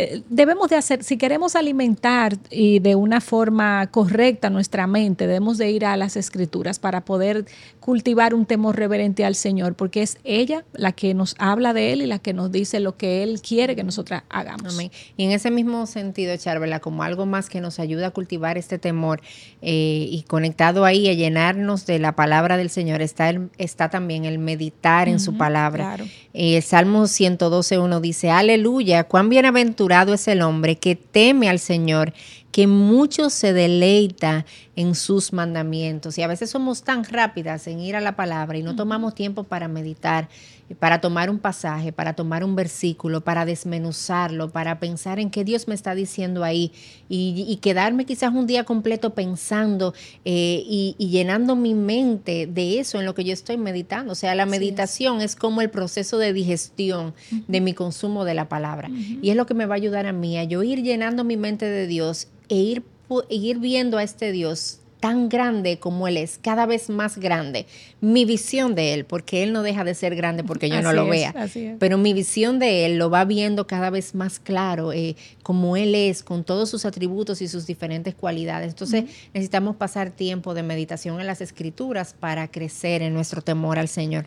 eh, 0.00 0.22
debemos 0.28 0.68
de 0.70 0.76
hacer, 0.76 1.02
si 1.02 1.16
queremos 1.16 1.56
alimentar 1.56 2.36
y 2.50 2.78
de 2.78 2.94
una 2.94 3.20
forma 3.20 3.86
correcta 3.90 4.48
nuestra 4.50 4.86
mente, 4.86 5.26
debemos 5.26 5.58
de 5.58 5.70
ir 5.70 5.84
a 5.84 5.96
las 5.96 6.16
escrituras 6.16 6.78
para 6.78 7.04
poder 7.04 7.46
cultivar 7.80 8.34
un 8.34 8.44
temor 8.46 8.76
reverente 8.76 9.24
al 9.24 9.34
Señor, 9.34 9.74
porque 9.74 10.02
es 10.02 10.18
ella 10.22 10.64
la 10.74 10.92
que 10.92 11.14
nos 11.14 11.34
habla 11.38 11.72
de 11.72 11.92
Él 11.92 12.02
y 12.02 12.06
la 12.06 12.18
que 12.18 12.32
nos 12.34 12.52
dice 12.52 12.80
lo 12.80 12.96
que 12.96 13.22
Él 13.22 13.40
quiere 13.40 13.74
que 13.74 13.82
nosotras 13.82 14.22
hagamos. 14.28 14.74
Amén. 14.74 14.90
Y 15.16 15.24
en 15.24 15.32
ese 15.32 15.50
mismo 15.50 15.86
sentido, 15.86 16.36
Charvela, 16.36 16.80
como 16.80 17.02
algo 17.02 17.26
más 17.26 17.48
que 17.48 17.60
nos 17.60 17.78
ayuda 17.80 18.08
a 18.08 18.10
cultivar 18.10 18.58
este 18.58 18.78
temor 18.78 19.20
eh, 19.62 20.06
y 20.10 20.22
conectado 20.28 20.84
ahí 20.84 21.08
a 21.08 21.14
llenarnos 21.14 21.86
de 21.86 21.98
la 21.98 22.12
palabra 22.14 22.56
del 22.56 22.70
Señor, 22.70 23.00
está, 23.02 23.30
el- 23.30 23.48
está 23.58 23.88
también 23.88 24.26
el 24.26 24.38
meditar 24.38 25.08
en 25.08 25.18
su 25.18 25.36
palabra. 25.36 25.84
claro. 25.96 26.04
Eh, 26.34 26.56
el 26.58 26.62
Salmo 26.62 27.04
112.1 27.04 28.00
dice, 28.00 28.30
aleluya, 28.30 29.04
cuán 29.04 29.28
bienaventurado 29.30 29.87
es 30.14 30.28
el 30.28 30.42
hombre 30.42 30.76
que 30.76 30.96
teme 30.96 31.48
al 31.48 31.58
Señor, 31.58 32.12
que 32.52 32.66
mucho 32.66 33.30
se 33.30 33.52
deleita 33.52 34.46
en 34.76 34.94
sus 34.94 35.32
mandamientos. 35.32 36.18
Y 36.18 36.22
a 36.22 36.26
veces 36.26 36.50
somos 36.50 36.82
tan 36.82 37.04
rápidas 37.04 37.66
en 37.66 37.80
ir 37.80 37.96
a 37.96 38.00
la 38.00 38.16
palabra 38.16 38.58
y 38.58 38.62
no 38.62 38.76
tomamos 38.76 39.14
tiempo 39.14 39.44
para 39.44 39.68
meditar, 39.68 40.28
para 40.74 41.00
tomar 41.00 41.30
un 41.30 41.38
pasaje, 41.38 41.92
para 41.92 42.14
tomar 42.14 42.44
un 42.44 42.54
versículo, 42.54 43.22
para 43.22 43.44
desmenuzarlo, 43.44 44.50
para 44.50 44.78
pensar 44.78 45.18
en 45.18 45.30
qué 45.30 45.44
Dios 45.44 45.68
me 45.68 45.74
está 45.74 45.94
diciendo 45.94 46.44
ahí 46.44 46.72
y, 47.08 47.44
y 47.48 47.56
quedarme 47.56 48.04
quizás 48.04 48.32
un 48.34 48.46
día 48.46 48.64
completo 48.64 49.14
pensando 49.14 49.94
eh, 50.24 50.62
y, 50.66 50.94
y 50.98 51.08
llenando 51.08 51.56
mi 51.56 51.74
mente 51.74 52.46
de 52.46 52.78
eso 52.78 52.98
en 52.98 53.06
lo 53.06 53.14
que 53.14 53.24
yo 53.24 53.32
estoy 53.32 53.56
meditando. 53.56 54.12
O 54.12 54.16
sea, 54.16 54.34
la 54.34 54.42
Así 54.42 54.50
meditación 54.50 55.20
es. 55.22 55.36
como 55.36 55.62
el 55.62 55.70
proceso 55.70 56.18
de 56.18 56.32
digestión 56.32 57.14
de 57.46 57.60
mi 57.60 57.72
consumo 57.74 58.24
de 58.24 58.34
la 58.34 58.48
palabra. 58.48 58.90
Y 59.22 59.30
es 59.30 59.36
lo 59.36 59.46
que 59.46 59.54
me 59.54 59.66
va 59.66 59.74
a 59.74 59.76
ayudar 59.76 60.06
a 60.06 60.12
mí 60.12 60.38
a 60.38 60.44
yo 60.44 60.62
ir 60.62 60.82
llenando 60.82 61.24
mi 61.24 61.36
mente 61.36 61.64
de 61.66 61.86
Dios 61.86 62.28
e 62.48 62.56
ir, 62.56 62.82
e 63.30 63.34
ir 63.36 63.58
viendo 63.58 63.98
a 63.98 64.02
este 64.02 64.32
Dios 64.32 64.80
tan 65.00 65.28
grande 65.28 65.78
como 65.78 66.08
Él 66.08 66.16
es, 66.16 66.38
cada 66.40 66.66
vez 66.66 66.90
más 66.90 67.18
grande. 67.18 67.66
Mi 68.00 68.24
visión 68.24 68.74
de 68.74 68.94
Él, 68.94 69.04
porque 69.04 69.42
Él 69.42 69.52
no 69.52 69.62
deja 69.62 69.84
de 69.84 69.94
ser 69.94 70.14
grande 70.16 70.44
porque 70.44 70.68
yo 70.68 70.82
no 70.82 70.92
lo 70.92 71.04
es, 71.04 71.10
vea. 71.10 71.48
Pero 71.78 71.98
mi 71.98 72.12
visión 72.12 72.58
de 72.58 72.86
Él 72.86 72.98
lo 72.98 73.10
va 73.10 73.24
viendo 73.24 73.66
cada 73.66 73.90
vez 73.90 74.14
más 74.14 74.38
claro, 74.38 74.92
eh, 74.92 75.16
como 75.42 75.76
Él 75.76 75.94
es, 75.94 76.22
con 76.22 76.44
todos 76.44 76.70
sus 76.70 76.84
atributos 76.84 77.42
y 77.42 77.48
sus 77.48 77.66
diferentes 77.66 78.14
cualidades. 78.14 78.70
Entonces 78.70 79.04
necesitamos 79.34 79.76
pasar 79.76 80.10
tiempo 80.10 80.54
de 80.54 80.62
meditación 80.62 81.20
en 81.20 81.26
las 81.26 81.40
escrituras 81.40 82.14
para 82.18 82.48
crecer 82.48 83.02
en 83.02 83.14
nuestro 83.14 83.42
temor 83.42 83.78
al 83.78 83.88
Señor. 83.88 84.26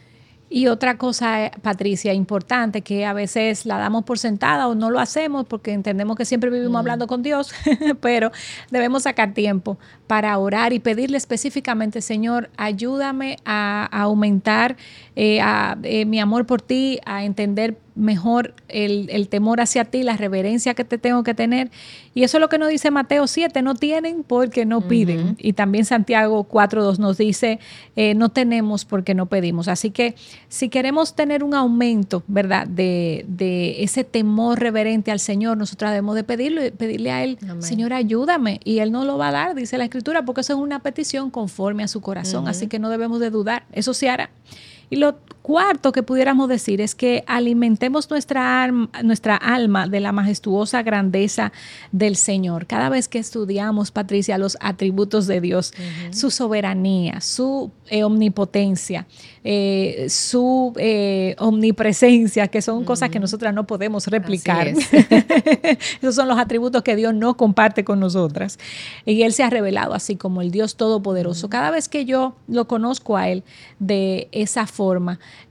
Y 0.54 0.68
otra 0.68 0.98
cosa, 0.98 1.46
eh, 1.46 1.52
Patricia, 1.62 2.14
importante, 2.14 2.82
que 2.82 3.06
a 3.06 3.14
veces 3.14 3.66
la 3.66 3.78
damos 3.78 4.04
por 4.04 4.20
sentada 4.20 4.68
o 4.68 4.76
no 4.76 4.90
lo 4.92 5.00
hacemos 5.00 5.46
porque 5.46 5.72
entendemos 5.72 6.18
que 6.18 6.26
siempre 6.26 6.50
vivimos 6.50 6.78
hablando 6.78 7.08
con 7.08 7.24
Dios, 7.24 7.54
pero 8.02 8.32
debemos 8.70 9.04
sacar 9.04 9.34
tiempo 9.34 9.80
para 10.08 10.38
orar 10.38 10.74
y 10.74 10.80
pedirle 10.80 11.16
específicamente, 11.18 12.02
Señor, 12.02 12.50
ayúdame 12.58 13.38
a, 13.46 13.88
a 13.98 14.02
aumentar 14.02 14.76
eh, 15.16 15.40
a- 15.40 15.78
eh, 15.84 16.04
mi 16.04 16.20
amor 16.20 16.46
por 16.46 16.62
ti, 16.62 17.00
a 17.06 17.24
entender 17.24 17.78
mejor 17.96 18.54
el, 18.68 19.10
el 19.10 19.28
temor 19.28 19.62
hacia 19.62 19.86
ti, 19.86 20.04
la 20.04 20.18
reverencia 20.18 20.74
que 20.74 20.84
te 20.84 20.98
tengo 20.98 21.24
que 21.24 21.34
tener. 21.34 21.72
Y 22.14 22.24
eso 22.24 22.38
es 22.38 22.42
lo 22.42 22.50
que 22.50 22.58
nos 22.58 22.70
dice 22.70 22.92
Mateo 22.92 23.28
7, 23.28 23.62
no 23.62 23.76
tienen 23.76 24.24
porque 24.24 24.66
no 24.66 24.82
piden. 24.82 25.38
Y 25.40 25.54
también 25.54 25.86
Santiago 25.86 26.48
4.2 26.48 26.98
nos 26.98 27.18
dice, 27.18 27.60
eh, 27.96 28.16
no 28.16 28.30
tenemos 28.30 28.86
porque 28.86 29.14
no 29.14 29.28
pedimos. 29.28 29.68
Así 29.68 29.92
que 29.92 30.16
si 30.50 30.70
queremos 30.70 31.16
tener 31.16 31.44
un 31.44 31.54
aumento, 31.54 32.24
¿verdad? 32.28 32.68
De, 32.68 33.26
de 33.28 33.84
ese 33.84 34.04
temor 34.04 34.60
reverente 34.60 35.12
al 35.12 35.20
Señor, 35.20 35.58
nosotros 35.58 35.92
debemos 35.92 36.16
de 36.16 36.24
pedirle, 36.24 36.72
pedirle 36.72 37.12
a 37.12 37.24
Él, 37.24 37.38
Amén. 37.44 37.64
Señor, 37.64 37.94
ayúdame. 37.94 38.60
Y 38.64 38.80
Él 38.80 38.92
no 38.92 39.06
lo 39.06 39.18
va 39.18 39.30
a 39.30 39.32
dar, 39.32 39.56
dice 39.56 39.78
la 39.78 39.86
Escritura, 39.86 40.24
porque 40.26 40.42
eso 40.42 40.54
es 40.54 40.60
una 40.60 40.80
petición 40.80 41.30
conforme 41.30 41.84
a 41.84 41.88
su 41.88 42.02
corazón. 42.02 42.48
Así 42.48 42.68
que 42.68 42.80
no 42.80 42.90
debemos 42.90 43.20
de 43.20 43.30
dudar. 43.30 43.64
Eso 43.72 43.94
se 43.94 44.10
hará. 44.10 44.30
Y 44.92 44.98
lo 44.98 45.16
cuarto 45.42 45.92
que 45.92 46.04
pudiéramos 46.04 46.48
decir 46.50 46.82
es 46.82 46.96
que 46.96 47.24
alimentemos 47.26 48.10
nuestra 48.10 48.62
alma, 48.62 48.90
nuestra 49.04 49.36
alma 49.38 49.88
de 49.88 50.00
la 50.00 50.12
majestuosa 50.12 50.84
grandeza 50.84 51.52
del 51.92 52.16
Señor. 52.16 52.68
Cada 52.68 52.90
vez 52.90 53.08
que 53.08 53.18
estudiamos, 53.18 53.92
Patricia, 53.92 54.38
los 54.38 54.58
atributos 54.60 55.28
de 55.28 55.42
Dios, 55.42 55.74
su 56.12 56.30
soberanía, 56.30 57.22
su 57.22 57.72
eh, 57.88 58.04
omnipotencia, 58.04 59.08
eh, 59.44 60.08
su 60.10 60.74
eh, 60.78 61.36
omnipresencia, 61.40 62.48
que 62.48 62.62
son 62.62 62.84
cosas 62.84 63.10
que 63.10 63.20
nosotras 63.20 63.54
no 63.54 63.66
podemos 63.66 64.08
replicar. 64.08 64.68
Esos 66.02 66.16
son 66.16 66.28
los 66.28 66.38
atributos 66.38 66.84
que 66.84 66.96
Dios 66.96 67.14
no 67.16 67.38
comparte 67.38 67.84
con 67.84 68.00
nosotras. 68.00 68.60
Y 69.06 69.24
Él 69.24 69.34
se 69.34 69.44
ha 69.44 69.50
revelado 69.50 69.94
así 69.94 70.18
como 70.18 70.42
el 70.42 70.52
Dios 70.52 70.76
Todopoderoso. 70.76 71.50
Cada 71.50 71.72
vez 71.72 71.90
que 71.90 72.06
yo 72.06 72.36
lo 72.48 72.68
conozco 72.68 73.18
a 73.18 73.30
Él 73.30 73.44
de 73.80 74.28
esa 74.32 74.68
forma, 74.68 74.81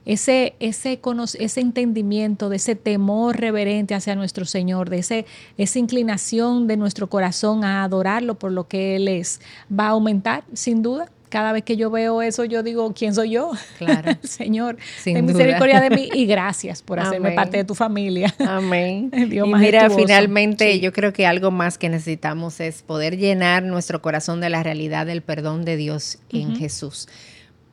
ese, 0.05 0.55
ese, 0.61 1.01
ese 1.39 1.61
entendimiento, 1.61 2.49
de 2.49 2.57
ese 2.57 2.75
temor 2.75 3.39
reverente 3.39 3.95
hacia 3.95 4.15
nuestro 4.15 4.45
Señor, 4.45 4.91
de 4.91 4.99
ese, 4.99 5.27
esa 5.57 5.79
inclinación 5.79 6.67
de 6.67 6.77
nuestro 6.77 7.09
corazón 7.09 7.65
a 7.65 7.85
adorarlo 7.85 8.39
por 8.39 8.53
lo 8.53 8.67
que 8.69 8.97
Él 8.97 9.09
es, 9.09 9.41
va 9.71 9.87
a 9.87 9.91
aumentar, 9.91 10.45
sin 10.53 10.83
duda 10.83 11.11
cada 11.31 11.53
vez 11.53 11.63
que 11.63 11.77
yo 11.77 11.91
veo 11.91 12.21
eso, 12.21 12.45
yo 12.45 12.63
digo, 12.63 12.93
¿quién 12.93 13.15
soy 13.15 13.31
yo? 13.31 13.53
Claro. 13.79 14.13
Señor, 14.23 14.77
ten 15.03 15.25
misericordia 15.25 15.81
de 15.81 15.89
mí 15.89 16.11
y 16.13 16.27
gracias 16.27 16.83
por 16.83 17.01
hacerme 17.01 17.31
parte 17.33 17.57
de 17.57 17.65
tu 17.65 17.75
familia. 17.75 18.35
Amén. 18.41 19.11
y 19.15 19.41
mira, 19.41 19.89
finalmente 19.89 20.81
yo 20.81 20.93
creo 20.93 21.13
que 21.13 21.27
algo 21.27 21.51
más 21.51 21.79
que 21.79 21.89
necesitamos 21.89 22.61
es 22.61 22.83
poder 22.83 23.17
llenar 23.17 23.63
nuestro 23.63 24.03
corazón 24.03 24.41
de 24.41 24.51
la 24.51 24.63
realidad 24.63 25.07
del 25.07 25.23
perdón 25.23 25.65
de 25.65 25.77
Dios 25.77 26.19
en 26.31 26.57
Jesús. 26.57 27.09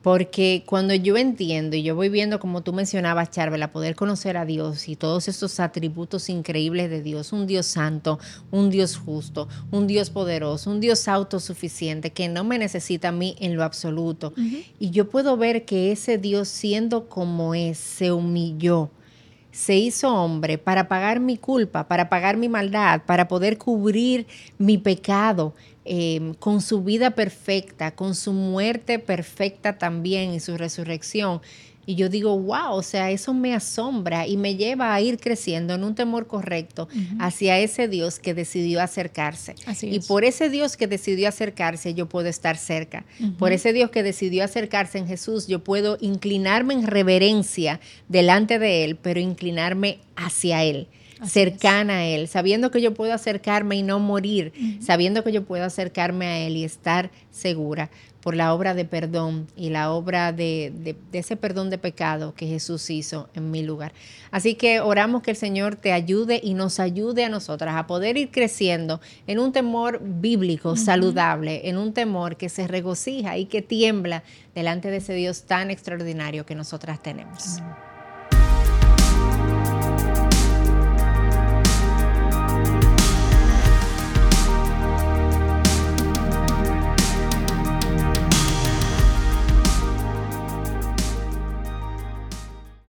Porque 0.02 0.62
cuando 0.64 0.94
yo 0.94 1.16
entiendo 1.16 1.74
y 1.74 1.82
yo 1.82 1.96
voy 1.96 2.08
viendo, 2.08 2.38
como 2.38 2.62
tú 2.62 2.72
mencionabas, 2.72 3.30
Charvel, 3.30 3.68
poder 3.68 3.96
conocer 3.96 4.36
a 4.36 4.44
Dios 4.44 4.88
y 4.88 4.94
todos 4.94 5.26
estos 5.26 5.58
atributos 5.58 6.28
increíbles 6.28 6.88
de 6.88 7.02
Dios, 7.02 7.32
un 7.32 7.46
Dios 7.46 7.66
santo, 7.66 8.20
un 8.52 8.70
Dios 8.70 8.96
justo, 8.96 9.48
un 9.72 9.88
Dios 9.88 10.10
poderoso, 10.10 10.70
un 10.70 10.80
Dios 10.80 11.08
autosuficiente 11.08 12.10
que 12.10 12.28
no 12.28 12.44
me 12.44 12.58
necesita 12.58 13.08
a 13.08 13.12
mí 13.12 13.34
en 13.40 13.56
lo 13.56 13.64
absoluto. 13.64 14.32
Y 14.78 14.90
yo 14.90 15.08
puedo 15.08 15.36
ver 15.36 15.64
que 15.64 15.90
ese 15.90 16.16
Dios, 16.16 16.48
siendo 16.48 17.08
como 17.08 17.54
es, 17.54 17.78
se 17.78 18.12
humilló, 18.12 18.90
se 19.50 19.76
hizo 19.76 20.14
hombre 20.14 20.58
para 20.58 20.86
pagar 20.86 21.18
mi 21.18 21.36
culpa, 21.36 21.88
para 21.88 22.08
pagar 22.08 22.36
mi 22.36 22.48
maldad, 22.48 23.02
para 23.04 23.26
poder 23.26 23.58
cubrir 23.58 24.26
mi 24.58 24.78
pecado 24.78 25.54
Em, 25.90 26.34
con 26.34 26.60
su 26.60 26.84
vida 26.84 27.12
perfecta, 27.12 27.92
con 27.92 28.14
su 28.14 28.34
muerte 28.34 28.98
perfecta 28.98 29.78
también 29.78 30.34
y 30.34 30.38
su 30.38 30.58
resurrección. 30.58 31.40
Y 31.86 31.94
yo 31.94 32.10
digo, 32.10 32.38
wow, 32.38 32.74
o 32.74 32.82
sea, 32.82 33.10
eso 33.10 33.32
me 33.32 33.54
asombra 33.54 34.26
y 34.26 34.36
me 34.36 34.56
lleva 34.56 34.92
a 34.92 35.00
ir 35.00 35.18
creciendo 35.18 35.72
en 35.72 35.84
un 35.84 35.94
temor 35.94 36.26
correcto 36.26 36.88
hacia 37.18 37.58
ese 37.58 37.88
Dios 37.88 38.18
que 38.18 38.34
decidió 38.34 38.82
acercarse. 38.82 39.54
y 39.80 40.00
por 40.00 40.24
ese 40.24 40.50
Dios 40.50 40.76
que 40.76 40.86
decidió 40.86 41.26
acercarse, 41.26 41.94
yo 41.94 42.06
puedo 42.06 42.28
estar 42.28 42.58
cerca. 42.58 43.06
Por 43.38 43.52
ese 43.52 43.72
Dios 43.72 43.88
que 43.88 44.02
decidió 44.02 44.44
acercarse 44.44 44.98
en 44.98 45.06
Jesús, 45.06 45.46
yo 45.46 45.64
puedo 45.64 45.96
inclinarme 46.02 46.74
en 46.74 46.86
reverencia 46.86 47.80
delante 48.08 48.58
de 48.58 48.84
Él, 48.84 48.96
pero 48.96 49.20
inclinarme 49.20 50.00
hacia 50.16 50.62
Él 50.64 50.88
cercana 51.24 51.98
a 51.98 52.04
Él, 52.06 52.28
sabiendo 52.28 52.70
que 52.70 52.80
yo 52.80 52.94
puedo 52.94 53.12
acercarme 53.12 53.76
y 53.76 53.82
no 53.82 53.98
morir, 53.98 54.52
sabiendo 54.80 55.24
que 55.24 55.32
yo 55.32 55.44
puedo 55.44 55.64
acercarme 55.64 56.26
a 56.26 56.38
Él 56.38 56.56
y 56.56 56.64
estar 56.64 57.10
segura 57.30 57.90
por 58.20 58.34
la 58.34 58.52
obra 58.52 58.74
de 58.74 58.84
perdón 58.84 59.46
y 59.56 59.70
la 59.70 59.90
obra 59.92 60.32
de, 60.32 60.72
de, 60.74 61.18
ese 61.18 61.36
perdón 61.36 61.70
de 61.70 61.78
pecado 61.78 62.34
que 62.34 62.46
Jesús 62.46 62.90
hizo 62.90 63.28
en 63.34 63.50
mi 63.50 63.62
lugar. 63.62 63.92
Así 64.30 64.54
que 64.54 64.80
oramos 64.80 65.22
que 65.22 65.30
el 65.30 65.36
Señor 65.36 65.76
te 65.76 65.92
ayude 65.92 66.40
y 66.42 66.54
nos 66.54 66.80
ayude 66.80 67.24
a 67.24 67.28
nosotras 67.28 67.76
a 67.76 67.86
poder 67.86 68.16
ir 68.16 68.30
creciendo 68.30 69.00
en 69.26 69.38
un 69.38 69.52
temor 69.52 70.00
bíblico, 70.02 70.76
saludable, 70.76 71.68
en 71.68 71.78
un 71.78 71.92
temor 71.92 72.36
que 72.36 72.48
se 72.48 72.66
regocija 72.66 73.38
y 73.38 73.46
que 73.46 73.62
tiembla 73.62 74.24
delante 74.54 74.90
de 74.90 74.98
ese 74.98 75.14
Dios 75.14 75.44
tan 75.44 75.70
extraordinario 75.70 76.44
que 76.44 76.54
nosotras 76.54 77.02
tenemos. 77.02 77.62